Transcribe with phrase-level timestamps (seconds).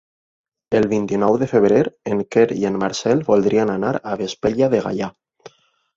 [0.79, 1.83] El vint-i-nou de febrer
[2.15, 5.15] en Quer i en Marcel voldrien anar a Vespella de Gaià.